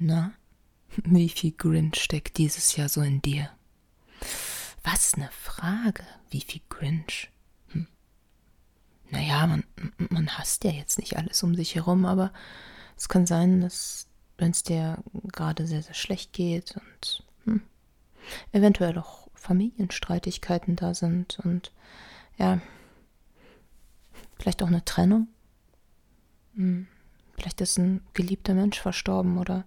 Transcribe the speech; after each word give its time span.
Na, 0.00 0.32
wie 1.04 1.28
viel 1.28 1.52
Grinch 1.52 2.02
steckt 2.02 2.38
dieses 2.38 2.74
Jahr 2.74 2.88
so 2.88 3.02
in 3.02 3.22
dir? 3.22 3.50
Was 4.82 5.14
eine 5.14 5.30
Frage, 5.30 6.02
wie 6.30 6.40
viel 6.40 6.62
Grinch? 6.70 7.30
Hm. 7.68 7.86
Naja, 9.10 9.46
man, 9.46 9.62
man 10.08 10.38
hasst 10.38 10.64
ja 10.64 10.70
jetzt 10.70 10.98
nicht 10.98 11.18
alles 11.18 11.42
um 11.42 11.54
sich 11.54 11.74
herum, 11.74 12.06
aber 12.06 12.32
es 12.96 13.08
kann 13.10 13.26
sein, 13.26 13.60
dass 13.60 14.08
wenn 14.38 14.52
es 14.52 14.62
dir 14.62 15.04
gerade 15.24 15.66
sehr, 15.66 15.82
sehr 15.82 15.94
schlecht 15.94 16.32
geht 16.32 16.76
und 16.76 17.24
hm, 17.44 17.62
eventuell 18.52 18.96
auch 18.98 19.28
Familienstreitigkeiten 19.34 20.76
da 20.76 20.94
sind 20.94 21.40
und 21.40 21.72
ja, 22.38 22.58
vielleicht 24.38 24.62
auch 24.62 24.68
eine 24.68 24.84
Trennung. 24.84 25.28
Vielleicht 27.60 27.72
ist 27.72 27.78
ein 27.78 28.00
geliebter 28.14 28.54
Mensch 28.54 28.80
verstorben 28.80 29.36
oder 29.36 29.64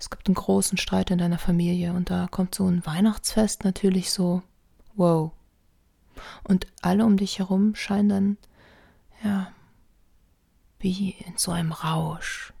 es 0.00 0.10
gibt 0.10 0.26
einen 0.26 0.34
großen 0.34 0.76
Streit 0.76 1.12
in 1.12 1.18
deiner 1.18 1.38
Familie 1.38 1.92
und 1.92 2.10
da 2.10 2.26
kommt 2.28 2.52
so 2.52 2.66
ein 2.66 2.84
Weihnachtsfest 2.84 3.62
natürlich 3.62 4.10
so, 4.10 4.42
wow. 4.96 5.30
Und 6.42 6.66
alle 6.80 7.04
um 7.04 7.16
dich 7.16 7.38
herum 7.38 7.76
scheinen 7.76 8.08
dann, 8.08 8.36
ja, 9.22 9.52
wie 10.80 11.10
in 11.24 11.34
so 11.36 11.52
einem 11.52 11.70
Rausch. 11.70 12.52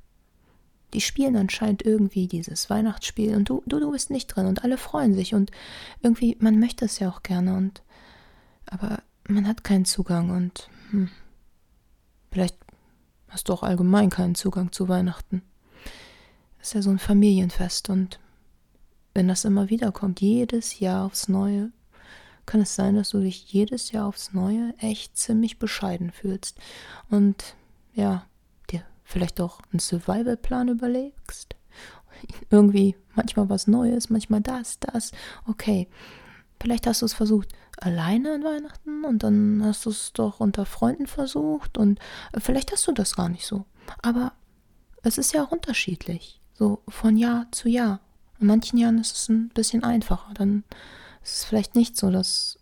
Die 0.94 1.00
spielen 1.00 1.36
anscheinend 1.36 1.84
irgendwie 1.84 2.28
dieses 2.28 2.70
Weihnachtsspiel 2.70 3.34
und 3.34 3.48
du, 3.48 3.64
du, 3.66 3.80
du 3.80 3.90
bist 3.90 4.10
nicht 4.10 4.28
drin 4.28 4.46
und 4.46 4.62
alle 4.62 4.78
freuen 4.78 5.14
sich 5.14 5.34
und 5.34 5.50
irgendwie, 6.02 6.36
man 6.38 6.60
möchte 6.60 6.84
es 6.84 7.00
ja 7.00 7.08
auch 7.08 7.24
gerne 7.24 7.56
und, 7.56 7.82
aber 8.66 9.02
man 9.26 9.48
hat 9.48 9.64
keinen 9.64 9.86
Zugang 9.86 10.30
und, 10.30 10.68
hm, 10.92 11.10
vielleicht 12.30 12.56
hast 13.32 13.48
du 13.48 13.52
auch 13.52 13.64
allgemein 13.64 14.10
keinen 14.10 14.34
Zugang 14.34 14.70
zu 14.70 14.88
Weihnachten 14.88 15.42
ist 16.62 16.74
ja 16.74 16.82
so 16.82 16.90
ein 16.90 16.98
Familienfest 16.98 17.90
und 17.90 18.20
wenn 19.14 19.28
das 19.28 19.44
immer 19.44 19.68
wieder 19.68 19.92
kommt, 19.92 20.20
jedes 20.20 20.78
Jahr 20.78 21.04
aufs 21.04 21.28
Neue, 21.28 21.70
kann 22.46 22.60
es 22.60 22.74
sein, 22.74 22.94
dass 22.94 23.10
du 23.10 23.20
dich 23.20 23.52
jedes 23.52 23.92
Jahr 23.92 24.06
aufs 24.06 24.32
Neue 24.32 24.72
echt 24.78 25.16
ziemlich 25.16 25.58
bescheiden 25.58 26.12
fühlst 26.12 26.58
und 27.10 27.56
ja, 27.94 28.24
dir 28.70 28.82
vielleicht 29.04 29.40
auch 29.40 29.60
einen 29.70 29.80
Survival-Plan 29.80 30.68
überlegst. 30.68 31.56
Irgendwie 32.50 32.96
manchmal 33.14 33.50
was 33.50 33.66
Neues, 33.66 34.08
manchmal 34.08 34.40
das, 34.40 34.78
das. 34.78 35.12
Okay, 35.46 35.88
vielleicht 36.62 36.86
hast 36.86 37.02
du 37.02 37.06
es 37.06 37.12
versucht 37.12 37.48
alleine 37.76 38.34
an 38.34 38.44
Weihnachten 38.44 39.04
und 39.04 39.24
dann 39.24 39.62
hast 39.64 39.84
du 39.84 39.90
es 39.90 40.12
doch 40.12 40.38
unter 40.38 40.64
Freunden 40.64 41.08
versucht 41.08 41.76
und 41.76 41.98
vielleicht 42.38 42.70
hast 42.70 42.86
du 42.86 42.92
das 42.92 43.16
gar 43.16 43.28
nicht 43.28 43.44
so. 43.44 43.64
Aber 44.00 44.32
es 45.02 45.18
ist 45.18 45.32
ja 45.32 45.44
auch 45.44 45.50
unterschiedlich. 45.50 46.40
So 46.54 46.82
von 46.88 47.16
Jahr 47.16 47.46
zu 47.50 47.68
Jahr. 47.68 48.00
In 48.38 48.46
manchen 48.46 48.78
Jahren 48.78 48.98
ist 48.98 49.16
es 49.16 49.28
ein 49.28 49.48
bisschen 49.48 49.82
einfacher. 49.82 50.32
Dann 50.34 50.62
ist 51.24 51.38
es 51.38 51.44
vielleicht 51.44 51.74
nicht 51.74 51.96
so, 51.96 52.10
dass 52.10 52.58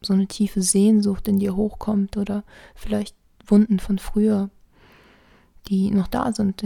so 0.00 0.12
eine 0.12 0.28
tiefe 0.28 0.62
Sehnsucht 0.62 1.26
in 1.26 1.40
dir 1.40 1.56
hochkommt 1.56 2.16
oder 2.16 2.44
vielleicht 2.76 3.16
Wunden 3.44 3.80
von 3.80 3.98
früher, 3.98 4.50
die 5.66 5.90
noch 5.90 6.06
da 6.06 6.32
sind. 6.32 6.64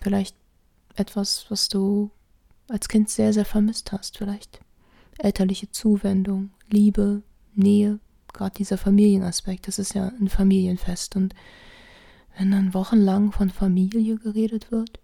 Vielleicht 0.00 0.34
etwas, 0.96 1.46
was 1.48 1.68
du 1.68 2.10
als 2.68 2.88
Kind 2.88 3.08
sehr, 3.08 3.32
sehr 3.32 3.44
vermisst 3.44 3.92
hast. 3.92 4.18
Vielleicht 4.18 4.60
elterliche 5.18 5.70
Zuwendung, 5.70 6.50
Liebe, 6.70 7.22
Nähe, 7.54 7.98
gerade 8.32 8.54
dieser 8.56 8.78
Familienaspekt. 8.78 9.68
Das 9.68 9.78
ist 9.78 9.94
ja 9.94 10.08
ein 10.20 10.28
Familienfest. 10.28 11.16
Und 11.16 11.34
wenn 12.36 12.50
dann 12.50 12.74
wochenlang 12.74 13.32
von 13.32 13.50
Familie 13.50 14.16
geredet 14.16 14.70
wird, 14.70 15.00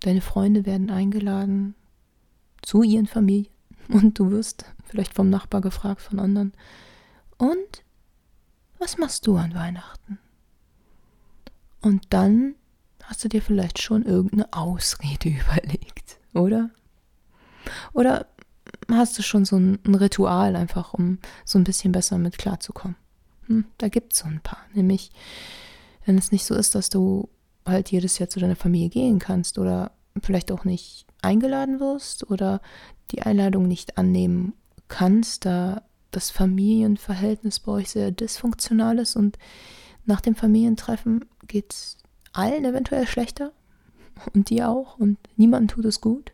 Deine 0.00 0.20
Freunde 0.20 0.66
werden 0.66 0.90
eingeladen 0.90 1.74
zu 2.62 2.82
ihren 2.82 3.06
Familien 3.06 3.50
und 3.88 4.18
du 4.18 4.30
wirst 4.30 4.64
vielleicht 4.84 5.14
vom 5.14 5.30
Nachbar 5.30 5.60
gefragt, 5.60 6.00
von 6.00 6.18
anderen. 6.18 6.52
Und 7.38 7.84
was 8.78 8.98
machst 8.98 9.26
du 9.26 9.36
an 9.36 9.54
Weihnachten? 9.54 10.18
Und 11.80 12.04
dann 12.10 12.54
hast 13.02 13.24
du 13.24 13.28
dir 13.28 13.42
vielleicht 13.42 13.80
schon 13.80 14.04
irgendeine 14.04 14.52
Ausrede 14.52 15.28
überlegt, 15.40 16.18
oder? 16.34 16.70
Oder 17.92 18.26
hast 18.90 19.18
du 19.18 19.22
schon 19.22 19.44
so 19.44 19.56
ein, 19.56 19.78
Ritual 19.86 20.56
einfach, 20.56 20.94
um 20.94 21.18
so 21.44 21.58
ein 21.58 21.64
bisschen 21.64 21.92
besser 21.92 22.18
mit 22.18 22.38
klarzukommen? 22.38 22.96
Hm, 23.46 23.64
da 23.78 23.88
gibt 23.88 24.12
es 24.12 24.20
so 24.20 24.26
ein 24.26 24.40
paar. 24.40 24.60
Nämlich, 24.74 25.10
wenn 26.04 26.18
es 26.18 26.32
nicht 26.32 26.44
so 26.44 26.54
ist, 26.54 26.74
dass 26.74 26.90
du 26.90 27.28
halt 27.64 27.90
jedes 27.90 28.18
Jahr 28.18 28.28
zu 28.28 28.40
deiner 28.40 28.56
Familie 28.56 28.88
gehen 28.88 29.18
kannst 29.18 29.58
oder 29.58 29.92
vielleicht 30.22 30.52
auch 30.52 30.64
nicht 30.64 31.06
eingeladen 31.22 31.80
wirst 31.80 32.30
oder 32.30 32.60
die 33.10 33.22
Einladung 33.22 33.66
nicht 33.66 33.98
annehmen 33.98 34.54
kannst, 34.88 35.44
da 35.44 35.82
das 36.10 36.30
Familienverhältnis 36.30 37.60
bei 37.60 37.72
euch 37.72 37.90
sehr 37.90 38.10
dysfunktional 38.10 38.98
ist 38.98 39.16
und 39.16 39.38
nach 40.04 40.20
dem 40.20 40.34
Familientreffen 40.34 41.24
geht 41.46 41.72
es 41.72 41.98
allen 42.32 42.64
eventuell 42.64 43.06
schlechter 43.06 43.52
und 44.32 44.50
dir 44.50 44.68
auch 44.68 44.98
und 44.98 45.18
niemandem 45.36 45.68
tut 45.68 45.84
es 45.84 46.00
gut. 46.00 46.32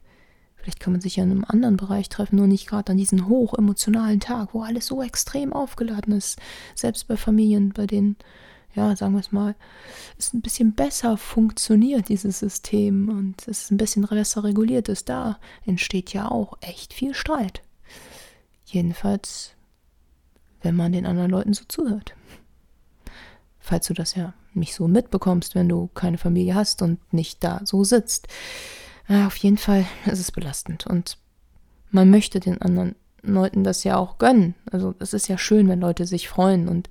Vielleicht 0.63 0.81
kann 0.81 0.93
man 0.93 1.01
sich 1.01 1.17
ja 1.17 1.25
in 1.25 1.33
einem 1.33 1.45
anderen 1.47 1.77
Bereich 1.77 2.09
treffen, 2.09 2.37
nur 2.37 2.47
nicht 2.47 2.69
gerade 2.69 2.93
an 2.93 2.99
diesem 2.99 3.29
hochemotionalen 3.29 4.21
Tag, 4.21 4.55
wo 4.55 4.63
alles 4.63 4.87
so 4.87 5.03
extrem 5.03 5.53
aufgeladen 5.53 6.15
ist. 6.17 6.39
Selbst 6.75 7.09
bei 7.09 7.17
Familien, 7.17 7.71
bei 7.71 7.87
denen 7.87 8.17
ja, 8.75 8.97
sagen 8.97 9.13
wir 9.13 9.21
es 9.21 9.33
mal, 9.33 9.55
es 10.19 10.33
ein 10.33 10.41
bisschen 10.41 10.73
besser 10.73 11.17
funktioniert, 11.17 12.09
dieses 12.09 12.39
System, 12.39 13.09
und 13.09 13.47
es 13.47 13.71
ein 13.71 13.77
bisschen 13.77 14.03
besser 14.03 14.45
reguliert 14.45 14.89
ist, 14.89 15.09
da 15.09 15.39
entsteht 15.67 16.13
ja 16.13 16.31
auch 16.31 16.57
echt 16.61 16.95
viel 16.95 17.15
Streit. 17.15 17.63
Jedenfalls, 18.65 19.53
wenn 20.63 20.75
man 20.75 20.93
den 20.93 21.07
anderen 21.07 21.31
Leuten 21.31 21.53
so 21.53 21.65
zuhört. 21.69 22.15
Falls 23.59 23.87
du 23.87 23.95
das 23.95 24.15
ja 24.15 24.33
nicht 24.55 24.75
so 24.75 24.89
mitbekommst, 24.89 25.55
wenn 25.55 25.69
du 25.69 25.89
keine 25.95 26.19
Familie 26.19 26.55
hast 26.55 26.83
und 26.83 27.13
nicht 27.13 27.45
da 27.45 27.61
so 27.65 27.85
sitzt. 27.85 28.29
Ja, 29.13 29.27
auf 29.27 29.37
jeden 29.37 29.59
Fall 29.59 29.85
ist 30.07 30.21
es 30.21 30.33
belastend 30.33 30.87
und 30.87 31.19
man 31.91 32.09
möchte 32.09 32.41
den 32.41 32.63
anderen 32.63 32.95
Leuten 33.21 33.63
das 33.63 33.85
ja 33.85 33.99
auch 33.99 34.17
gönnen. 34.17 34.55
Also 34.71 34.95
es 35.01 35.13
ist 35.13 35.29
ja 35.29 35.37
schön, 35.37 35.69
wenn 35.69 35.83
Leute 35.83 36.07
sich 36.07 36.31
freuen 36.31 36.67
und 36.67 36.89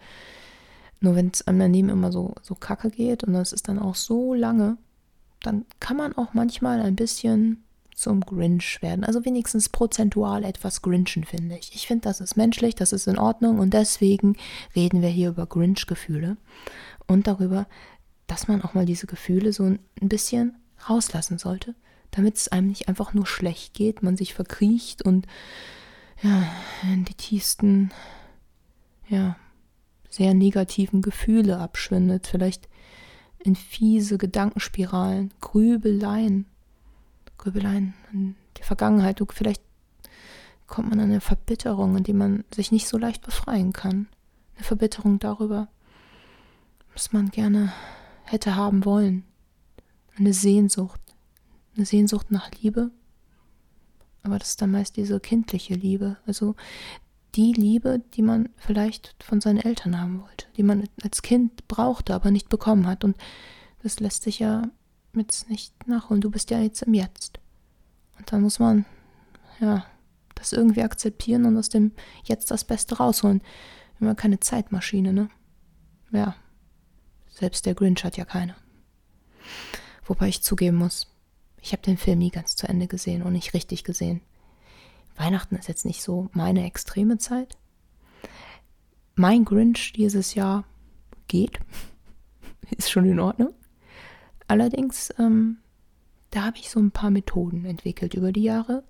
nur 0.99 1.15
wenn 1.15 1.31
es 1.33 1.47
einem 1.47 1.57
daneben 1.57 1.89
immer 1.89 2.11
so, 2.11 2.35
so 2.43 2.53
kacke 2.53 2.91
geht 2.91 3.23
und 3.23 3.33
das 3.33 3.53
ist 3.53 3.67
dann 3.67 3.79
auch 3.79 3.95
so 3.95 4.35
lange, 4.35 4.77
dann 5.41 5.65
kann 5.79 5.97
man 5.97 6.15
auch 6.15 6.35
manchmal 6.35 6.81
ein 6.81 6.95
bisschen 6.95 7.63
zum 7.95 8.21
Grinch 8.21 8.83
werden. 8.83 9.03
Also 9.03 9.25
wenigstens 9.25 9.67
prozentual 9.67 10.43
etwas 10.43 10.83
Grinchen, 10.83 11.23
finde 11.23 11.57
ich. 11.57 11.73
Ich 11.73 11.87
finde, 11.87 12.03
das 12.03 12.21
ist 12.21 12.37
menschlich, 12.37 12.75
das 12.75 12.93
ist 12.93 13.07
in 13.07 13.17
Ordnung 13.17 13.57
und 13.57 13.73
deswegen 13.73 14.37
reden 14.75 15.01
wir 15.01 15.09
hier 15.09 15.29
über 15.29 15.47
Grinch-Gefühle 15.47 16.37
und 17.07 17.25
darüber, 17.25 17.65
dass 18.27 18.47
man 18.47 18.61
auch 18.61 18.75
mal 18.75 18.85
diese 18.85 19.07
Gefühle 19.07 19.53
so 19.53 19.63
ein 19.63 19.79
bisschen 20.01 20.55
rauslassen 20.87 21.39
sollte, 21.39 21.73
damit 22.11 22.37
es 22.37 22.47
einem 22.49 22.67
nicht 22.67 22.87
einfach 22.87 23.13
nur 23.13 23.25
schlecht 23.25 23.73
geht, 23.73 24.03
man 24.03 24.17
sich 24.17 24.33
verkriecht 24.33 25.01
und 25.01 25.27
ja, 26.21 26.43
in 26.83 27.05
die 27.05 27.15
tiefsten, 27.15 27.91
ja, 29.07 29.35
sehr 30.09 30.33
negativen 30.33 31.01
Gefühle 31.01 31.57
abschwindet, 31.57 32.27
vielleicht 32.27 32.67
in 33.39 33.55
fiese 33.55 34.17
Gedankenspiralen, 34.17 35.33
Grübeleien, 35.39 36.45
Grübeleien 37.37 37.93
in 38.13 38.35
die 38.57 38.63
Vergangenheit. 38.63 39.19
Du, 39.19 39.25
vielleicht 39.29 39.63
kommt 40.67 40.89
man 40.89 40.99
an 40.99 41.09
eine 41.09 41.21
Verbitterung, 41.21 41.97
in 41.97 42.03
die 42.03 42.13
man 42.13 42.43
sich 42.53 42.71
nicht 42.71 42.87
so 42.87 42.97
leicht 42.97 43.23
befreien 43.23 43.73
kann. 43.73 44.07
Eine 44.55 44.63
Verbitterung 44.63 45.17
darüber, 45.19 45.69
was 46.93 47.13
man 47.13 47.29
gerne 47.29 47.73
hätte 48.23 48.55
haben 48.55 48.85
wollen. 48.85 49.23
Eine 50.17 50.33
Sehnsucht. 50.33 51.00
Eine 51.75 51.85
Sehnsucht 51.85 52.31
nach 52.31 52.51
Liebe. 52.61 52.91
Aber 54.23 54.37
das 54.37 54.49
ist 54.49 54.61
dann 54.61 54.71
meist 54.71 54.97
diese 54.97 55.19
kindliche 55.19 55.73
Liebe. 55.73 56.17
Also 56.25 56.55
die 57.35 57.53
Liebe, 57.53 58.01
die 58.13 58.21
man 58.21 58.49
vielleicht 58.57 59.15
von 59.23 59.41
seinen 59.41 59.59
Eltern 59.59 59.99
haben 59.99 60.21
wollte, 60.21 60.47
die 60.57 60.63
man 60.63 60.87
als 61.01 61.21
Kind 61.21 61.67
brauchte, 61.67 62.13
aber 62.13 62.29
nicht 62.29 62.49
bekommen 62.49 62.87
hat. 62.87 63.03
Und 63.03 63.15
das 63.83 63.99
lässt 63.99 64.23
sich 64.23 64.39
ja 64.39 64.69
jetzt 65.15 65.49
nicht 65.49 65.87
nachholen. 65.87 66.21
Du 66.21 66.29
bist 66.29 66.51
ja 66.51 66.59
jetzt 66.59 66.83
im 66.83 66.93
Jetzt. 66.93 67.39
Und 68.17 68.31
dann 68.31 68.41
muss 68.41 68.59
man, 68.59 68.85
ja, 69.59 69.85
das 70.35 70.53
irgendwie 70.53 70.83
akzeptieren 70.83 71.45
und 71.45 71.57
aus 71.57 71.69
dem 71.69 71.91
Jetzt 72.23 72.51
das 72.51 72.63
Beste 72.63 72.97
rausholen. 72.97 73.41
Immer 73.99 74.15
keine 74.15 74.39
Zeitmaschine, 74.39 75.13
ne? 75.13 75.29
Ja. 76.11 76.35
Selbst 77.29 77.65
der 77.65 77.75
Grinch 77.75 78.03
hat 78.03 78.17
ja 78.17 78.25
keine. 78.25 78.55
Wobei 80.05 80.27
ich 80.27 80.43
zugeben 80.43 80.77
muss, 80.77 81.07
ich 81.61 81.71
habe 81.71 81.81
den 81.81 81.97
Film 81.97 82.19
nie 82.19 82.31
ganz 82.31 82.55
zu 82.55 82.67
Ende 82.67 82.87
gesehen 82.87 83.23
und 83.23 83.33
nicht 83.33 83.53
richtig 83.53 83.83
gesehen. 83.83 84.21
Weihnachten 85.15 85.55
ist 85.55 85.67
jetzt 85.67 85.85
nicht 85.85 86.01
so 86.01 86.29
meine 86.33 86.65
extreme 86.65 87.17
Zeit. 87.17 87.57
Mein 89.15 89.45
Grinch 89.45 89.93
dieses 89.93 90.33
Jahr 90.33 90.63
geht. 91.27 91.59
ist 92.77 92.89
schon 92.89 93.05
in 93.05 93.19
Ordnung. 93.19 93.53
Allerdings 94.47 95.13
ähm, 95.19 95.57
da 96.31 96.45
habe 96.45 96.57
ich 96.57 96.69
so 96.69 96.79
ein 96.79 96.91
paar 96.91 97.11
Methoden 97.11 97.65
entwickelt 97.65 98.13
über 98.13 98.31
die 98.31 98.43
Jahre, 98.43 98.83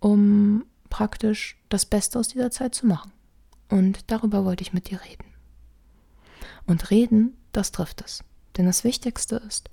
um 0.00 0.64
praktisch 0.90 1.58
das 1.68 1.86
Beste 1.86 2.18
aus 2.18 2.28
dieser 2.28 2.50
Zeit 2.50 2.74
zu 2.74 2.86
machen. 2.86 3.12
Und 3.68 4.10
darüber 4.10 4.44
wollte 4.44 4.62
ich 4.62 4.72
mit 4.72 4.90
dir 4.90 5.00
reden. 5.02 5.26
Und 6.66 6.90
reden, 6.90 7.36
das 7.52 7.70
trifft 7.70 8.02
es. 8.02 8.24
Denn 8.56 8.66
das 8.66 8.84
Wichtigste 8.84 9.36
ist, 9.36 9.70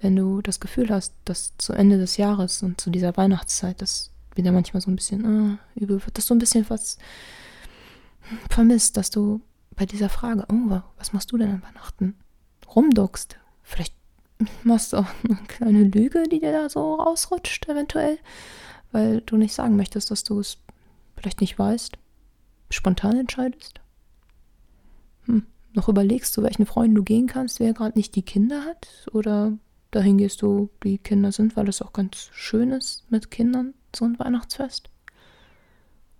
wenn 0.00 0.16
du 0.16 0.42
das 0.42 0.60
Gefühl 0.60 0.90
hast, 0.90 1.14
dass 1.24 1.56
zu 1.58 1.72
Ende 1.72 1.98
des 1.98 2.16
Jahres 2.16 2.62
und 2.62 2.80
zu 2.80 2.90
dieser 2.90 3.16
Weihnachtszeit 3.16 3.80
das 3.80 4.10
wieder 4.34 4.52
manchmal 4.52 4.80
so 4.80 4.90
ein 4.90 4.96
bisschen 4.96 5.58
äh, 5.76 5.80
übel 5.80 6.04
wird, 6.04 6.18
dass 6.18 6.26
du 6.26 6.34
ein 6.34 6.38
bisschen 6.38 6.68
was 6.68 6.98
vermisst, 8.50 8.96
dass 8.96 9.10
du 9.10 9.40
bei 9.74 9.86
dieser 9.86 10.08
Frage, 10.08 10.46
oh, 10.50 10.80
was 10.98 11.12
machst 11.12 11.32
du 11.32 11.38
denn 11.38 11.50
an 11.50 11.62
Weihnachten? 11.62 12.14
Rumduckst. 12.74 13.38
Vielleicht 13.62 13.94
machst 14.64 14.92
du 14.92 14.98
auch 14.98 15.06
eine 15.24 15.38
kleine 15.48 15.84
Lüge, 15.84 16.24
die 16.30 16.40
dir 16.40 16.52
da 16.52 16.68
so 16.68 16.94
rausrutscht, 16.94 17.68
eventuell, 17.68 18.18
weil 18.92 19.20
du 19.22 19.36
nicht 19.36 19.54
sagen 19.54 19.76
möchtest, 19.76 20.10
dass 20.10 20.24
du 20.24 20.40
es 20.40 20.58
vielleicht 21.16 21.40
nicht 21.40 21.58
weißt, 21.58 21.96
spontan 22.70 23.18
entscheidest. 23.18 23.80
Hm. 25.24 25.46
Noch 25.72 25.88
überlegst, 25.88 26.32
zu 26.32 26.42
welchen 26.42 26.66
Freunden 26.66 26.94
du 26.94 27.02
gehen 27.02 27.26
kannst, 27.26 27.60
wer 27.60 27.72
gerade 27.74 27.98
nicht 27.98 28.14
die 28.14 28.22
Kinder 28.22 28.64
hat, 28.64 28.88
oder 29.12 29.52
dahin 29.96 30.18
gehst 30.18 30.42
du, 30.42 30.70
die 30.84 30.98
Kinder 30.98 31.32
sind, 31.32 31.56
weil 31.56 31.68
es 31.68 31.82
auch 31.82 31.92
ganz 31.92 32.28
schön 32.32 32.70
ist 32.70 33.10
mit 33.10 33.30
Kindern, 33.30 33.74
so 33.94 34.04
ein 34.04 34.18
Weihnachtsfest. 34.18 34.90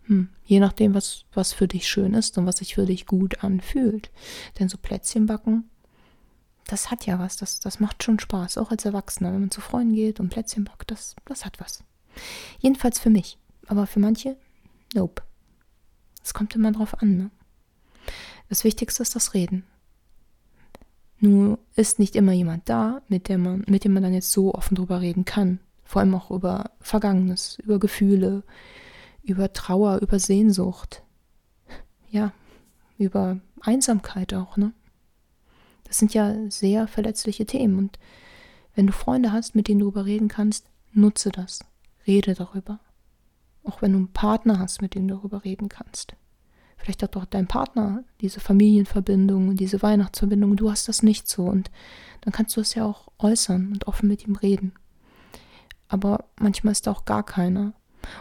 Hm, 0.04 0.30
je 0.44 0.60
nachdem, 0.60 0.94
was, 0.94 1.24
was 1.34 1.52
für 1.52 1.68
dich 1.68 1.88
schön 1.88 2.14
ist 2.14 2.38
und 2.38 2.46
was 2.46 2.58
sich 2.58 2.74
für 2.74 2.86
dich 2.86 3.06
gut 3.06 3.44
anfühlt. 3.44 4.10
Denn 4.58 4.68
so 4.68 4.78
Plätzchen 4.78 5.26
backen, 5.26 5.68
das 6.66 6.90
hat 6.90 7.06
ja 7.06 7.18
was, 7.18 7.36
das, 7.36 7.60
das 7.60 7.78
macht 7.78 8.02
schon 8.02 8.18
Spaß, 8.18 8.58
auch 8.58 8.70
als 8.70 8.84
Erwachsener. 8.84 9.32
Wenn 9.32 9.40
man 9.40 9.50
zu 9.50 9.60
Freunden 9.60 9.94
geht 9.94 10.20
und 10.20 10.30
Plätzchen 10.30 10.64
backt, 10.64 10.90
das, 10.90 11.14
das 11.24 11.44
hat 11.44 11.60
was. 11.60 11.84
Jedenfalls 12.58 12.98
für 12.98 13.10
mich. 13.10 13.38
Aber 13.66 13.86
für 13.86 14.00
manche, 14.00 14.36
nope. 14.94 15.22
Es 16.22 16.34
kommt 16.34 16.54
immer 16.54 16.72
drauf 16.72 17.00
an, 17.02 17.16
ne? 17.16 17.30
Das 18.48 18.64
Wichtigste 18.64 19.02
ist 19.02 19.14
das 19.14 19.34
Reden. 19.34 19.64
Nur 21.26 21.58
ist 21.74 21.98
nicht 21.98 22.14
immer 22.14 22.30
jemand 22.30 22.68
da, 22.68 23.02
mit, 23.08 23.28
der 23.28 23.38
man, 23.38 23.64
mit 23.66 23.82
dem 23.82 23.94
man 23.94 24.04
dann 24.04 24.14
jetzt 24.14 24.30
so 24.30 24.54
offen 24.54 24.76
drüber 24.76 25.00
reden 25.00 25.24
kann. 25.24 25.58
Vor 25.82 26.00
allem 26.00 26.14
auch 26.14 26.30
über 26.30 26.70
Vergangenes, 26.78 27.58
über 27.64 27.80
Gefühle, 27.80 28.44
über 29.24 29.52
Trauer, 29.52 29.98
über 30.02 30.20
Sehnsucht. 30.20 31.02
Ja, 32.10 32.32
über 32.96 33.40
Einsamkeit 33.60 34.34
auch, 34.34 34.56
ne? 34.56 34.72
Das 35.82 35.98
sind 35.98 36.14
ja 36.14 36.32
sehr 36.48 36.86
verletzliche 36.86 37.44
Themen 37.44 37.76
und 37.78 37.98
wenn 38.76 38.86
du 38.86 38.92
Freunde 38.92 39.32
hast, 39.32 39.56
mit 39.56 39.66
denen 39.66 39.80
du 39.80 39.86
darüber 39.86 40.06
reden 40.06 40.28
kannst, 40.28 40.70
nutze 40.92 41.30
das. 41.30 41.64
Rede 42.06 42.34
darüber. 42.34 42.78
Auch 43.64 43.82
wenn 43.82 43.92
du 43.92 43.98
einen 43.98 44.12
Partner 44.12 44.60
hast, 44.60 44.80
mit 44.80 44.94
dem 44.94 45.08
du 45.08 45.16
darüber 45.16 45.42
reden 45.42 45.68
kannst. 45.68 46.14
Vielleicht 46.76 47.02
hat 47.02 47.16
doch 47.16 47.24
dein 47.24 47.46
Partner 47.46 48.04
diese 48.20 48.40
Familienverbindung 48.40 49.56
diese 49.56 49.82
Weihnachtsverbindung, 49.82 50.56
du 50.56 50.70
hast 50.70 50.88
das 50.88 51.02
nicht 51.02 51.28
so 51.28 51.44
und 51.44 51.70
dann 52.20 52.32
kannst 52.32 52.56
du 52.56 52.60
es 52.60 52.74
ja 52.74 52.84
auch 52.84 53.08
äußern 53.18 53.72
und 53.72 53.86
offen 53.86 54.08
mit 54.08 54.26
ihm 54.26 54.36
reden. 54.36 54.72
Aber 55.88 56.24
manchmal 56.38 56.72
ist 56.72 56.86
da 56.86 56.92
auch 56.92 57.04
gar 57.04 57.22
keiner. 57.22 57.72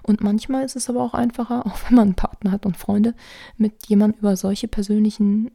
Und 0.03 0.21
manchmal 0.21 0.63
ist 0.65 0.75
es 0.75 0.89
aber 0.89 1.03
auch 1.03 1.13
einfacher, 1.13 1.65
auch 1.65 1.77
wenn 1.87 1.95
man 1.95 2.07
einen 2.09 2.15
Partner 2.15 2.51
hat 2.51 2.65
und 2.65 2.77
Freunde, 2.77 3.13
mit 3.57 3.87
jemandem 3.87 4.19
über 4.19 4.37
solche 4.37 4.67
persönlichen 4.67 5.51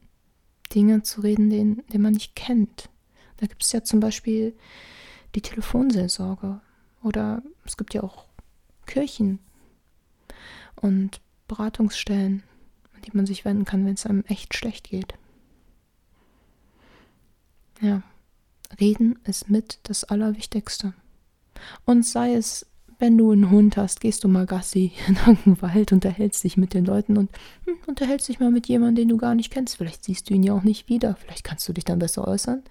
Dinge 0.75 1.03
zu 1.03 1.21
reden, 1.23 1.51
den, 1.51 1.83
den 1.93 2.03
man 2.03 2.13
nicht 2.13 2.37
kennt. 2.37 2.91
Da 3.39 3.47
gibt 3.47 3.63
es 3.63 3.73
ja 3.73 3.83
zum 3.83 4.01
Beispiel 4.01 4.55
die 5.35 5.41
Telefonseelsorge 5.41 6.61
oder 7.03 7.43
es 7.65 7.77
gibt 7.77 7.95
ja 7.95 8.03
auch 8.03 8.27
Kirchen 8.87 9.39
und 10.77 11.21
Beratungsstellen, 11.49 12.43
an 13.01 13.11
die 13.11 13.17
man 13.17 13.27
sich 13.27 13.45
wenden 13.45 13.65
kann, 13.65 13.85
wenn 13.87 13.95
es 13.95 14.07
einem 14.07 14.25
echt 14.27 14.55
schlecht 14.55 14.91
geht. 14.91 15.15
Ja, 17.81 18.03
reden 18.79 19.19
ist 19.25 19.49
mit 19.49 19.79
das 19.85 20.05
Allerwichtigste. 20.05 20.93
Und 21.85 22.05
sei 22.05 22.35
es 22.35 22.67
wenn 23.01 23.17
du 23.17 23.33
einen 23.33 23.51
Hund 23.51 23.79
hast, 23.79 24.03
gehst 24.03 24.25
du 24.25 24.29
mal 24.29 24.45
Gassi 24.45 24.93
in 25.09 25.17
irgendeinen 25.17 25.63
Wald, 25.63 25.91
unterhältst 25.91 26.45
dich 26.45 26.59
mit 26.59 26.75
den 26.75 26.85
Leuten 26.85 27.17
und 27.17 27.31
hm, 27.65 27.77
unterhältst 27.87 28.29
dich 28.29 28.41
mal 28.41 28.51
mit 28.51 28.69
jemandem, 28.69 28.97
den 28.97 29.09
du 29.09 29.17
gar 29.17 29.35
nicht 29.35 29.51
kennst. 29.51 29.79
Vielleicht 29.79 30.05
siehst 30.05 30.29
du 30.29 30.35
ihn 30.35 30.43
ja 30.43 30.53
auch 30.53 30.63
nicht 30.63 30.89
wieder. 30.91 31.17
Vielleicht 31.17 31.43
kannst 31.43 31.67
du 31.67 31.73
dich 31.73 31.85
dann 31.85 31.99
besser 31.99 32.29
äußern. 32.29 32.63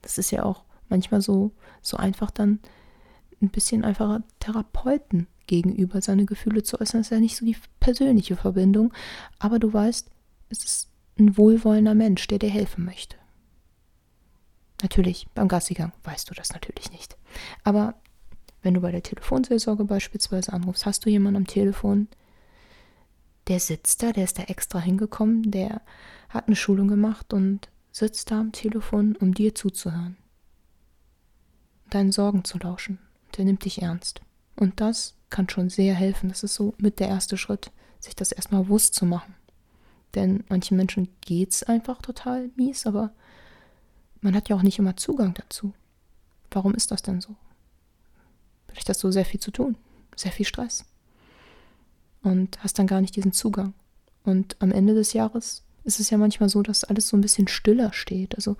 Das 0.00 0.16
ist 0.16 0.30
ja 0.30 0.42
auch 0.42 0.64
manchmal 0.88 1.20
so, 1.20 1.52
so 1.82 1.98
einfach 1.98 2.30
dann 2.30 2.60
ein 3.42 3.50
bisschen 3.50 3.84
einfacher 3.84 4.22
Therapeuten 4.40 5.26
gegenüber 5.52 6.00
seine 6.00 6.24
Gefühle 6.24 6.62
zu 6.62 6.80
äußern. 6.80 7.00
Das 7.00 7.08
ist 7.08 7.10
ja 7.10 7.20
nicht 7.20 7.36
so 7.36 7.44
die 7.44 7.56
persönliche 7.78 8.36
Verbindung, 8.36 8.94
aber 9.38 9.58
du 9.58 9.70
weißt, 9.70 10.08
es 10.48 10.64
ist 10.64 10.88
ein 11.18 11.36
wohlwollender 11.36 11.94
Mensch, 11.94 12.26
der 12.26 12.38
dir 12.38 12.48
helfen 12.48 12.86
möchte. 12.86 13.16
Natürlich, 14.80 15.26
beim 15.34 15.48
Gassigang 15.48 15.92
weißt 16.04 16.30
du 16.30 16.34
das 16.34 16.54
natürlich 16.54 16.90
nicht. 16.90 17.18
Aber 17.64 17.96
wenn 18.62 18.72
du 18.72 18.80
bei 18.80 18.92
der 18.92 19.02
Telefonseelsorge 19.02 19.84
beispielsweise 19.84 20.54
anrufst, 20.54 20.86
hast 20.86 21.04
du 21.04 21.10
jemanden 21.10 21.36
am 21.36 21.46
Telefon, 21.46 22.08
der 23.48 23.60
sitzt 23.60 24.02
da, 24.02 24.12
der 24.12 24.24
ist 24.24 24.38
da 24.38 24.44
extra 24.44 24.80
hingekommen, 24.80 25.50
der 25.50 25.82
hat 26.30 26.46
eine 26.46 26.56
Schulung 26.56 26.88
gemacht 26.88 27.34
und 27.34 27.68
sitzt 27.90 28.30
da 28.30 28.40
am 28.40 28.52
Telefon, 28.52 29.16
um 29.16 29.34
dir 29.34 29.54
zuzuhören, 29.54 30.16
deinen 31.90 32.10
Sorgen 32.10 32.42
zu 32.44 32.56
lauschen. 32.56 32.98
Der 33.36 33.44
nimmt 33.44 33.66
dich 33.66 33.82
ernst. 33.82 34.22
Und 34.56 34.80
das 34.80 35.14
kann 35.32 35.48
schon 35.48 35.68
sehr 35.68 35.94
helfen. 35.94 36.28
Das 36.28 36.44
ist 36.44 36.54
so 36.54 36.74
mit 36.78 37.00
der 37.00 37.08
erste 37.08 37.36
Schritt, 37.36 37.72
sich 37.98 38.14
das 38.14 38.30
erstmal 38.30 38.62
bewusst 38.62 38.94
zu 38.94 39.04
machen. 39.04 39.34
Denn 40.14 40.44
manchen 40.48 40.76
Menschen 40.76 41.08
geht 41.22 41.50
es 41.50 41.62
einfach 41.64 42.00
total 42.00 42.50
mies, 42.54 42.86
aber 42.86 43.12
man 44.20 44.36
hat 44.36 44.48
ja 44.48 44.54
auch 44.54 44.62
nicht 44.62 44.78
immer 44.78 44.96
Zugang 44.96 45.34
dazu. 45.34 45.72
Warum 46.50 46.74
ist 46.74 46.90
das 46.90 47.02
denn 47.02 47.20
so? 47.20 47.34
Vielleicht 48.68 48.88
hast 48.88 49.02
du 49.02 49.10
sehr 49.10 49.24
viel 49.24 49.40
zu 49.40 49.50
tun, 49.50 49.76
sehr 50.14 50.32
viel 50.32 50.46
Stress 50.46 50.84
und 52.22 52.62
hast 52.62 52.78
dann 52.78 52.86
gar 52.86 53.00
nicht 53.00 53.16
diesen 53.16 53.32
Zugang. 53.32 53.74
Und 54.24 54.56
am 54.60 54.70
Ende 54.70 54.94
des 54.94 55.14
Jahres 55.14 55.64
ist 55.84 55.98
es 55.98 56.10
ja 56.10 56.18
manchmal 56.18 56.48
so, 56.48 56.62
dass 56.62 56.84
alles 56.84 57.08
so 57.08 57.16
ein 57.16 57.22
bisschen 57.22 57.48
stiller 57.48 57.92
steht. 57.92 58.34
Also 58.36 58.56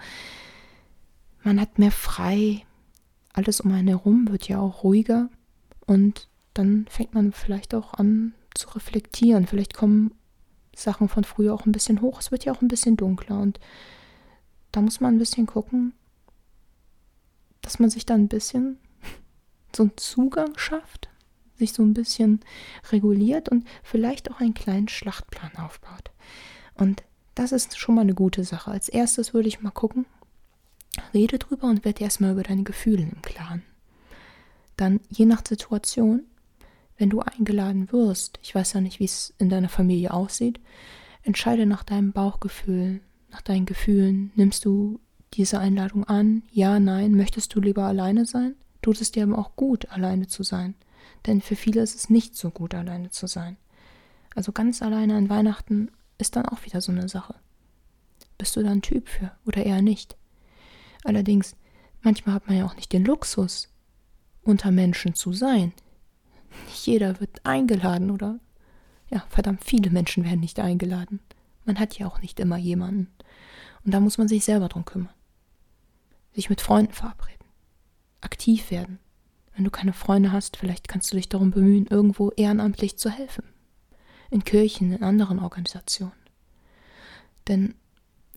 man 1.44 1.60
hat 1.60 1.78
mehr 1.78 1.92
frei, 1.92 2.64
alles 3.32 3.60
um 3.60 3.72
einen 3.72 3.88
herum 3.88 4.28
wird 4.30 4.48
ja 4.48 4.58
auch 4.58 4.82
ruhiger 4.82 5.28
und 5.86 6.28
dann 6.54 6.86
fängt 6.88 7.14
man 7.14 7.32
vielleicht 7.32 7.74
auch 7.74 7.94
an 7.94 8.34
zu 8.54 8.68
reflektieren. 8.70 9.46
Vielleicht 9.46 9.74
kommen 9.74 10.14
Sachen 10.74 11.08
von 11.08 11.24
früher 11.24 11.54
auch 11.54 11.66
ein 11.66 11.72
bisschen 11.72 12.00
hoch. 12.00 12.20
Es 12.20 12.30
wird 12.30 12.44
ja 12.44 12.52
auch 12.52 12.62
ein 12.62 12.68
bisschen 12.68 12.96
dunkler 12.96 13.38
und 13.38 13.60
da 14.70 14.80
muss 14.80 15.00
man 15.00 15.14
ein 15.14 15.18
bisschen 15.18 15.46
gucken, 15.46 15.92
dass 17.60 17.78
man 17.78 17.90
sich 17.90 18.06
da 18.06 18.14
ein 18.14 18.28
bisschen 18.28 18.78
so 19.76 19.84
einen 19.84 19.96
Zugang 19.96 20.56
schafft, 20.58 21.08
sich 21.56 21.72
so 21.72 21.82
ein 21.82 21.94
bisschen 21.94 22.40
reguliert 22.90 23.48
und 23.48 23.66
vielleicht 23.82 24.30
auch 24.30 24.40
einen 24.40 24.54
kleinen 24.54 24.88
Schlachtplan 24.88 25.56
aufbaut. 25.56 26.10
Und 26.74 27.02
das 27.34 27.52
ist 27.52 27.78
schon 27.78 27.94
mal 27.94 28.02
eine 28.02 28.14
gute 28.14 28.44
Sache. 28.44 28.70
Als 28.70 28.88
erstes 28.88 29.32
würde 29.32 29.48
ich 29.48 29.62
mal 29.62 29.70
gucken, 29.70 30.06
rede 31.14 31.38
drüber 31.38 31.68
und 31.68 31.84
werde 31.84 32.02
erstmal 32.02 32.32
über 32.32 32.42
deine 32.42 32.64
Gefühle 32.64 33.02
im 33.02 33.22
Klaren. 33.22 33.62
Dann, 34.76 35.00
je 35.10 35.26
nach 35.26 35.42
Situation, 35.46 36.24
wenn 37.02 37.10
du 37.10 37.18
eingeladen 37.18 37.90
wirst, 37.90 38.38
ich 38.44 38.54
weiß 38.54 38.74
ja 38.74 38.80
nicht, 38.80 39.00
wie 39.00 39.06
es 39.06 39.34
in 39.38 39.48
deiner 39.48 39.68
Familie 39.68 40.14
aussieht, 40.14 40.60
entscheide 41.24 41.66
nach 41.66 41.82
deinem 41.82 42.12
Bauchgefühl, 42.12 43.00
nach 43.32 43.42
deinen 43.42 43.66
Gefühlen. 43.66 44.30
Nimmst 44.36 44.64
du 44.64 45.00
diese 45.34 45.58
Einladung 45.58 46.04
an? 46.04 46.44
Ja, 46.52 46.78
nein. 46.78 47.16
Möchtest 47.16 47.56
du 47.56 47.60
lieber 47.60 47.82
alleine 47.82 48.24
sein? 48.24 48.54
tut 48.82 49.00
es 49.00 49.10
dir 49.10 49.24
aber 49.24 49.36
auch 49.36 49.56
gut, 49.56 49.90
alleine 49.90 50.28
zu 50.28 50.44
sein. 50.44 50.76
Denn 51.26 51.40
für 51.40 51.56
viele 51.56 51.82
ist 51.82 51.96
es 51.96 52.08
nicht 52.08 52.36
so 52.36 52.50
gut, 52.50 52.72
alleine 52.72 53.10
zu 53.10 53.26
sein. 53.26 53.56
Also 54.36 54.52
ganz 54.52 54.80
alleine 54.80 55.16
an 55.16 55.28
Weihnachten 55.28 55.90
ist 56.18 56.36
dann 56.36 56.46
auch 56.46 56.64
wieder 56.64 56.80
so 56.80 56.92
eine 56.92 57.08
Sache. 57.08 57.34
Bist 58.38 58.54
du 58.54 58.62
da 58.62 58.70
ein 58.70 58.82
Typ 58.82 59.08
für 59.08 59.32
oder 59.44 59.66
eher 59.66 59.82
nicht? 59.82 60.16
Allerdings, 61.02 61.56
manchmal 62.02 62.36
hat 62.36 62.46
man 62.46 62.58
ja 62.58 62.64
auch 62.64 62.76
nicht 62.76 62.92
den 62.92 63.04
Luxus, 63.04 63.70
unter 64.44 64.70
Menschen 64.70 65.14
zu 65.16 65.32
sein. 65.32 65.72
Nicht 66.66 66.86
jeder 66.86 67.20
wird 67.20 67.44
eingeladen 67.44 68.10
oder 68.10 68.38
ja, 69.10 69.24
verdammt 69.28 69.64
viele 69.64 69.90
Menschen 69.90 70.24
werden 70.24 70.40
nicht 70.40 70.58
eingeladen. 70.58 71.20
Man 71.64 71.78
hat 71.78 71.98
ja 71.98 72.06
auch 72.06 72.20
nicht 72.20 72.40
immer 72.40 72.56
jemanden. 72.56 73.08
Und 73.84 73.92
da 73.92 74.00
muss 74.00 74.18
man 74.18 74.28
sich 74.28 74.44
selber 74.44 74.68
drum 74.68 74.84
kümmern. 74.84 75.12
Sich 76.32 76.48
mit 76.48 76.60
Freunden 76.60 76.92
verabreden 76.92 77.42
aktiv 78.22 78.70
werden. 78.70 78.98
Wenn 79.54 79.64
du 79.64 79.70
keine 79.70 79.92
Freunde 79.92 80.32
hast, 80.32 80.56
vielleicht 80.56 80.88
kannst 80.88 81.12
du 81.12 81.16
dich 81.16 81.28
darum 81.28 81.50
bemühen, 81.50 81.86
irgendwo 81.86 82.30
ehrenamtlich 82.30 82.96
zu 82.96 83.10
helfen. 83.10 83.44
In 84.30 84.44
Kirchen, 84.44 84.92
in 84.92 85.02
anderen 85.02 85.38
Organisationen. 85.38 86.12
Denn 87.48 87.74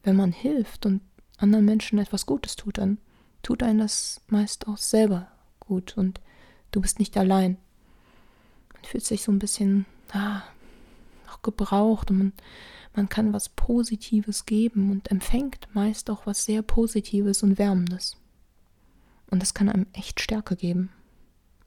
wenn 0.04 0.18
man 0.18 0.34
hilft 0.34 0.86
und 0.86 1.02
anderen 1.38 1.64
Menschen 1.64 2.00
etwas 2.00 2.26
Gutes 2.26 2.58
tut, 2.58 2.78
dann 2.78 2.98
tut 3.44 3.64
einen 3.64 3.80
das 3.80 4.22
meist 4.28 4.68
auch 4.68 4.78
selber 4.78 5.28
gut 5.60 5.98
und 5.98 6.20
du 6.72 6.82
bist 6.82 7.00
nicht 7.00 7.16
allein. 7.18 7.58
Fühlt 8.86 9.04
sich 9.04 9.24
so 9.24 9.32
ein 9.32 9.40
bisschen 9.40 9.86
ah, 10.12 10.44
auch 11.30 11.42
gebraucht 11.42 12.12
und 12.12 12.18
man, 12.18 12.34
man 12.96 13.10
kann 13.10 13.34
was 13.34 13.50
Positives 13.50 14.46
geben 14.46 14.92
und 14.92 15.12
empfängt 15.12 15.68
meist 15.74 16.10
auch 16.10 16.26
was 16.26 16.46
sehr 16.46 16.62
Positives 16.62 17.44
und 17.44 17.58
Wärmendes. 17.58 18.18
Und 19.30 19.42
das 19.42 19.54
kann 19.54 19.70
einem 19.70 19.88
echt 19.94 20.22
Stärke 20.22 20.56
geben. 20.56 20.92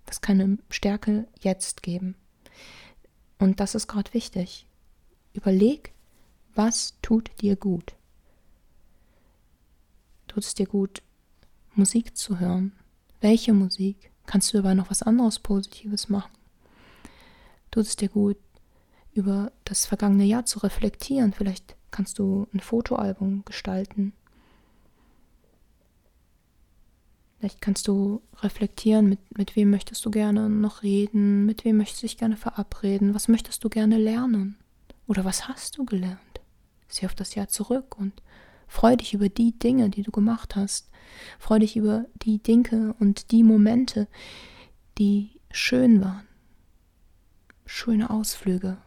Das 0.06 0.20
kann 0.20 0.40
einem 0.40 0.58
Stärke 0.70 1.26
jetzt 1.40 1.82
geben. 1.82 2.14
Und 3.38 3.60
das 3.60 3.74
ist 3.74 3.88
gerade 3.88 4.14
wichtig. 4.14 4.66
Überleg, 5.34 5.92
was 6.54 6.94
tut 7.02 7.30
dir 7.40 7.56
gut? 7.56 7.94
Tut 10.28 10.44
es 10.44 10.54
dir 10.54 10.66
gut, 10.66 11.02
Musik 11.74 12.16
zu 12.16 12.38
hören? 12.38 12.72
Welche 13.20 13.52
Musik? 13.52 14.10
Kannst 14.26 14.52
du 14.52 14.58
aber 14.58 14.74
noch 14.74 14.90
was 14.90 15.02
anderes 15.02 15.38
Positives 15.38 16.08
machen? 16.08 16.37
Tut 17.78 17.86
es 17.86 17.94
dir 17.94 18.08
gut, 18.08 18.38
über 19.12 19.52
das 19.62 19.86
vergangene 19.86 20.24
Jahr 20.24 20.44
zu 20.44 20.58
reflektieren? 20.58 21.32
Vielleicht 21.32 21.76
kannst 21.92 22.18
du 22.18 22.48
ein 22.52 22.58
Fotoalbum 22.58 23.44
gestalten. 23.44 24.14
Vielleicht 27.38 27.60
kannst 27.60 27.86
du 27.86 28.20
reflektieren, 28.38 29.08
mit, 29.08 29.38
mit 29.38 29.54
wem 29.54 29.70
möchtest 29.70 30.04
du 30.04 30.10
gerne 30.10 30.48
noch 30.50 30.82
reden, 30.82 31.46
mit 31.46 31.64
wem 31.64 31.76
möchtest 31.76 32.02
du 32.02 32.06
dich 32.08 32.18
gerne 32.18 32.36
verabreden, 32.36 33.14
was 33.14 33.28
möchtest 33.28 33.62
du 33.62 33.68
gerne 33.68 33.96
lernen 33.96 34.56
oder 35.06 35.24
was 35.24 35.46
hast 35.46 35.78
du 35.78 35.84
gelernt. 35.84 36.18
Sieh 36.88 37.06
auf 37.06 37.14
das 37.14 37.36
Jahr 37.36 37.46
zurück 37.46 37.96
und 37.96 38.22
Freu 38.66 38.96
dich 38.96 39.14
über 39.14 39.28
die 39.28 39.56
Dinge, 39.56 39.88
die 39.88 40.02
du 40.02 40.10
gemacht 40.10 40.56
hast. 40.56 40.90
Freu 41.38 41.60
dich 41.60 41.76
über 41.76 42.06
die 42.16 42.42
Dinge 42.42 42.96
und 42.98 43.30
die 43.30 43.44
Momente, 43.44 44.08
die 44.98 45.30
schön 45.52 46.02
waren. 46.02 46.27
Schöne 47.70 48.08
Ausflüge, 48.08 48.78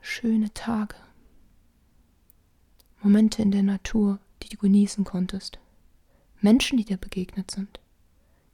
schöne 0.00 0.54
Tage, 0.54 0.96
Momente 3.02 3.42
in 3.42 3.50
der 3.50 3.62
Natur, 3.62 4.20
die 4.42 4.48
du 4.48 4.56
genießen 4.56 5.04
konntest, 5.04 5.58
Menschen, 6.40 6.78
die 6.78 6.86
dir 6.86 6.96
begegnet 6.96 7.50
sind. 7.50 7.78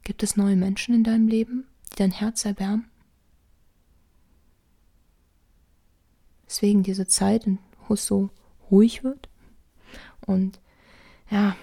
Gibt 0.02 0.24
es 0.24 0.36
neue 0.36 0.56
Menschen 0.56 0.96
in 0.96 1.04
deinem 1.04 1.28
Leben, 1.28 1.68
die 1.92 1.96
dein 1.98 2.10
Herz 2.10 2.44
erwärmen? 2.44 2.90
Deswegen 6.46 6.82
diese 6.82 7.06
Zeit, 7.06 7.46
wo 7.86 7.94
es 7.94 8.04
so 8.04 8.30
ruhig 8.68 9.04
wird, 9.04 9.28
und 10.26 10.60
ja, 11.30 11.56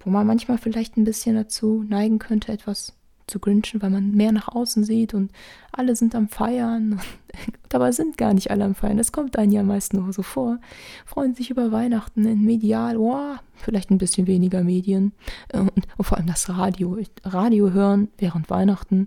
wo 0.00 0.10
man 0.10 0.26
manchmal 0.26 0.58
vielleicht 0.58 0.98
ein 0.98 1.04
bisschen 1.04 1.36
dazu 1.36 1.86
neigen 1.88 2.18
könnte, 2.18 2.52
etwas 2.52 2.97
zu 3.28 3.38
grinchen, 3.38 3.82
weil 3.82 3.90
man 3.90 4.12
mehr 4.12 4.32
nach 4.32 4.48
außen 4.48 4.84
sieht 4.84 5.14
und 5.14 5.30
alle 5.72 5.94
sind 5.96 6.14
am 6.14 6.28
Feiern. 6.28 7.00
Dabei 7.68 7.92
sind 7.92 8.18
gar 8.18 8.34
nicht 8.34 8.50
alle 8.50 8.64
am 8.64 8.74
Feiern. 8.74 8.96
Das 8.96 9.12
kommt 9.12 9.38
einem 9.38 9.52
ja 9.52 9.62
meist 9.62 9.92
nur 9.92 10.12
so 10.12 10.22
vor. 10.22 10.58
Freuen 11.06 11.34
sich 11.34 11.50
über 11.50 11.70
Weihnachten 11.70 12.26
in 12.26 12.44
Medial. 12.44 12.98
Wow, 12.98 13.38
vielleicht 13.54 13.90
ein 13.90 13.98
bisschen 13.98 14.26
weniger 14.26 14.64
Medien. 14.64 15.12
Äh, 15.48 15.58
und, 15.58 15.86
und 15.96 16.04
vor 16.04 16.18
allem 16.18 16.26
das 16.26 16.48
Radio. 16.48 16.98
Radio 17.24 17.70
hören 17.70 18.08
während 18.18 18.50
Weihnachten, 18.50 19.06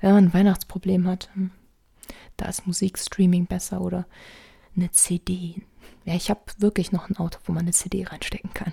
wenn 0.00 0.12
man 0.12 0.24
ein 0.24 0.34
Weihnachtsproblem 0.34 1.06
hat. 1.06 1.30
Hm, 1.34 1.50
da 2.36 2.46
ist 2.46 2.66
Musikstreaming 2.66 3.46
besser 3.46 3.80
oder 3.80 4.06
eine 4.76 4.90
CD, 4.92 5.62
ja, 6.08 6.14
ich 6.14 6.30
habe 6.30 6.40
wirklich 6.56 6.90
noch 6.90 7.10
ein 7.10 7.18
Auto, 7.18 7.38
wo 7.44 7.52
man 7.52 7.64
eine 7.64 7.72
CD 7.72 8.02
reinstecken 8.02 8.54
kann. 8.54 8.72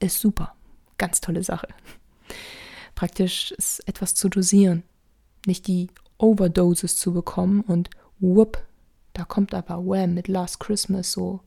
Ist 0.00 0.18
super. 0.18 0.54
Ganz 0.96 1.20
tolle 1.20 1.42
Sache. 1.42 1.68
Praktisch 2.94 3.52
ist 3.52 3.86
etwas 3.88 4.14
zu 4.14 4.28
dosieren. 4.28 4.82
Nicht 5.46 5.66
die 5.66 5.88
Overdoses 6.18 6.96
zu 6.96 7.12
bekommen 7.12 7.60
und 7.62 7.90
whoop, 8.18 8.62
da 9.12 9.24
kommt 9.24 9.52
aber 9.54 9.84
Wham 9.84 10.14
mit 10.14 10.28
Last 10.28 10.60
Christmas 10.60 11.12
so 11.12 11.40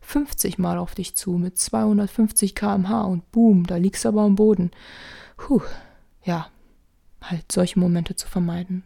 50 0.00 0.58
Mal 0.58 0.78
auf 0.78 0.94
dich 0.94 1.14
zu 1.14 1.32
mit 1.32 1.58
250 1.58 2.54
km/h 2.54 3.02
und 3.02 3.30
boom, 3.32 3.66
da 3.66 3.76
liegst 3.76 4.04
du 4.04 4.08
aber 4.08 4.22
am 4.22 4.34
Boden. 4.34 4.70
Puh, 5.36 5.62
ja, 6.24 6.48
halt 7.22 7.50
solche 7.52 7.78
Momente 7.78 8.16
zu 8.16 8.28
vermeiden. 8.28 8.84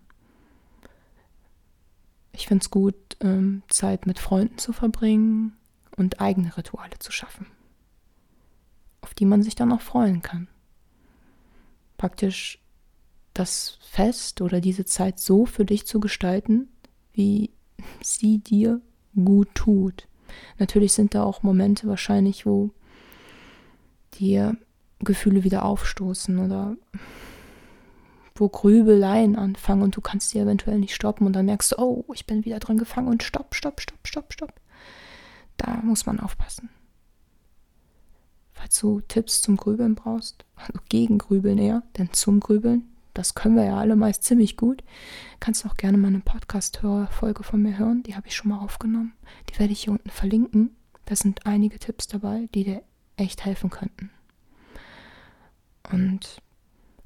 Ich 2.33 2.47
finde 2.47 2.63
es 2.63 2.71
gut, 2.71 2.95
ähm, 3.21 3.63
Zeit 3.69 4.07
mit 4.07 4.19
Freunden 4.19 4.59
zu 4.59 4.73
verbringen, 4.73 5.57
und 5.97 6.21
eigene 6.21 6.57
Rituale 6.57 6.99
zu 6.99 7.13
schaffen, 7.13 7.47
auf 9.01 9.15
die 9.15 9.27
man 9.27 9.43
sich 9.43 9.55
dann 9.55 9.73
auch 9.73 9.81
freuen 9.81 10.23
kann. 10.23 10.49
Praktisch 12.03 12.59
das 13.33 13.79
Fest 13.81 14.41
oder 14.41 14.61
diese 14.61 14.85
Zeit 14.85 15.21
so 15.21 15.47
für 15.47 15.65
dich 15.65 15.87
zu 15.87 16.01
gestalten, 16.01 16.69
wie 17.13 17.51
sie 18.03 18.39
dir 18.39 18.81
gut 19.15 19.55
tut. 19.55 20.09
Natürlich 20.59 20.95
sind 20.95 21.15
da 21.15 21.23
auch 21.23 21.45
Momente 21.45 21.87
wahrscheinlich, 21.87 22.45
wo 22.45 22.73
dir 24.15 24.57
Gefühle 24.99 25.45
wieder 25.45 25.65
aufstoßen 25.65 26.41
oder 26.41 26.75
wo 28.35 28.49
Grübeleien 28.49 29.37
anfangen 29.37 29.83
und 29.83 29.95
du 29.95 30.01
kannst 30.01 30.35
die 30.35 30.41
eventuell 30.41 30.81
nicht 30.81 30.97
stoppen 30.97 31.25
und 31.25 31.35
dann 31.35 31.47
merkst 31.47 31.71
du, 31.71 31.79
oh, 31.79 32.05
ich 32.15 32.27
bin 32.27 32.45
wieder 32.45 32.59
drin 32.59 32.79
gefangen 32.79 33.07
und 33.07 33.23
stopp, 33.23 33.55
stopp, 33.55 33.81
stopp, 33.81 34.09
stopp, 34.09 34.33
stopp. 34.33 34.55
Da 35.57 35.79
muss 35.85 36.05
man 36.05 36.19
aufpassen. 36.19 36.69
Falls 38.63 38.79
du 38.79 39.01
Tipps 39.01 39.43
zum 39.43 39.57
Grübeln 39.57 39.97
brauchst, 39.97 40.45
also 40.55 40.75
gegen 40.89 41.19
Grübeln 41.19 41.59
eher, 41.59 41.83
denn 41.99 42.13
zum 42.13 42.39
Grübeln, 42.39 42.85
das 43.13 43.35
können 43.35 43.57
wir 43.57 43.65
ja 43.65 43.77
alle 43.77 43.97
meist 43.97 44.23
ziemlich 44.23 44.57
gut, 44.57 44.85
kannst 45.41 45.65
du 45.65 45.69
auch 45.69 45.77
gerne 45.77 45.99
mal 45.99 46.07
eine 46.07 46.21
Podcast-Folge 46.21 47.43
von 47.43 47.61
mir 47.61 47.77
hören. 47.77 48.05
Die 48.05 48.15
habe 48.15 48.29
ich 48.29 48.37
schon 48.37 48.51
mal 48.51 48.61
aufgenommen. 48.61 49.15
Die 49.51 49.59
werde 49.59 49.73
ich 49.73 49.83
hier 49.83 49.93
unten 49.93 50.11
verlinken. 50.11 50.77
Da 51.07 51.17
sind 51.17 51.45
einige 51.45 51.81
Tipps 51.81 52.07
dabei, 52.07 52.49
die 52.55 52.63
dir 52.63 52.83
echt 53.17 53.45
helfen 53.45 53.69
könnten. 53.69 54.11
Und 55.91 56.41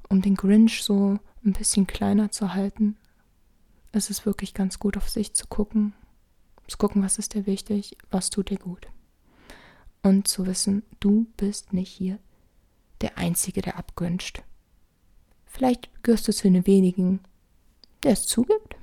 um 0.09 0.21
den 0.21 0.35
Grinch 0.35 0.83
so 0.83 1.17
ein 1.43 1.53
bisschen 1.53 1.87
kleiner 1.87 2.29
zu 2.29 2.53
halten, 2.53 2.97
ist 3.93 4.11
es 4.11 4.27
wirklich 4.27 4.53
ganz 4.53 4.77
gut 4.77 4.95
auf 4.95 5.09
sich 5.09 5.33
zu 5.33 5.47
gucken 5.47 5.95
zu 6.67 6.77
gucken, 6.77 7.01
was 7.01 7.17
ist 7.17 7.33
dir 7.33 7.45
wichtig, 7.45 7.97
was 8.11 8.29
tut 8.29 8.49
dir 8.49 8.57
gut. 8.59 8.87
Und 10.03 10.27
zu 10.27 10.45
wissen, 10.45 10.83
du 10.99 11.27
bist 11.37 11.73
nicht 11.73 11.91
hier 11.91 12.19
der 13.01 13.17
Einzige, 13.17 13.61
der 13.61 13.77
abgünscht. 13.77 14.41
Vielleicht 15.45 15.89
gehörst 16.03 16.27
du 16.27 16.33
zu 16.33 16.49
den 16.49 16.65
wenigen, 16.65 17.19
der 18.03 18.11
es 18.11 18.25
zugibt. 18.25 18.75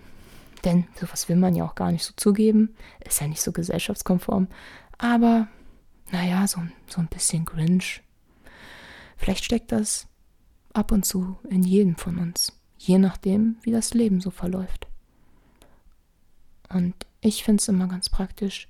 Denn 0.64 0.86
sowas 0.98 1.28
will 1.28 1.36
man 1.36 1.54
ja 1.54 1.64
auch 1.64 1.74
gar 1.74 1.92
nicht 1.92 2.04
so 2.04 2.12
zugeben. 2.16 2.74
Ist 3.06 3.20
ja 3.20 3.28
nicht 3.28 3.42
so 3.42 3.52
gesellschaftskonform. 3.52 4.48
Aber, 4.98 5.48
naja, 6.10 6.46
so, 6.46 6.60
so 6.88 7.00
ein 7.00 7.08
bisschen 7.08 7.44
Grinch. 7.44 8.02
Vielleicht 9.16 9.44
steckt 9.44 9.72
das 9.72 10.06
ab 10.72 10.90
und 10.90 11.04
zu 11.04 11.38
in 11.48 11.62
jedem 11.62 11.96
von 11.96 12.18
uns. 12.18 12.52
Je 12.78 12.98
nachdem, 12.98 13.56
wie 13.62 13.72
das 13.72 13.94
Leben 13.94 14.20
so 14.20 14.30
verläuft. 14.30 14.86
Und 16.70 16.94
ich 17.20 17.44
finde 17.44 17.60
es 17.60 17.68
immer 17.68 17.86
ganz 17.86 18.08
praktisch, 18.08 18.68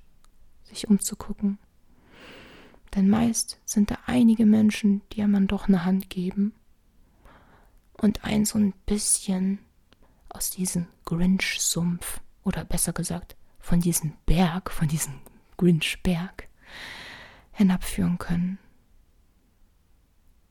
sich 0.63 0.87
umzugucken. 0.87 1.57
Denn 2.95 3.09
meist 3.09 3.59
sind 3.65 3.91
da 3.91 3.97
einige 4.05 4.45
Menschen, 4.45 5.01
die 5.11 5.21
einem 5.21 5.47
doch 5.47 5.67
eine 5.67 5.83
Hand 5.83 6.09
geben 6.09 6.53
und 8.01 8.23
ein 8.23 8.45
so 8.45 8.57
ein 8.57 8.73
bisschen 8.85 9.59
aus 10.29 10.49
diesem 10.49 10.87
Grinch-Sumpf 11.03 12.21
oder 12.43 12.63
besser 12.63 12.93
gesagt 12.93 13.35
von 13.59 13.81
diesem 13.81 14.13
Berg, 14.25 14.71
von 14.71 14.87
diesem 14.87 15.13
Grinch-Berg 15.57 16.47
hinabführen 17.51 18.17
können. 18.17 18.59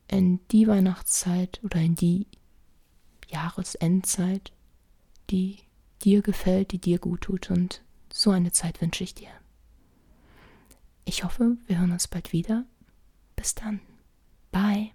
In 0.09 0.41
die 0.49 0.67
Weihnachtszeit 0.67 1.61
oder 1.63 1.81
in 1.81 1.95
die 1.95 2.27
Jahresendzeit, 3.29 4.53
die 5.31 5.59
dir 6.03 6.21
gefällt, 6.21 6.73
die 6.73 6.79
dir 6.79 6.99
gut 6.99 7.23
tut 7.23 7.51
und 7.51 7.83
so 8.13 8.31
eine 8.31 8.53
Zeit 8.53 8.81
wünsche 8.81 9.03
ich 9.03 9.15
dir. 9.15 9.31
Ich 11.05 11.25
hoffe, 11.25 11.57
wir 11.67 11.79
hören 11.79 11.93
uns 11.93 12.09
bald 12.09 12.33
wieder. 12.33 12.65
Bis 13.37 13.55
dann. 13.55 13.81
Bye. 14.51 14.93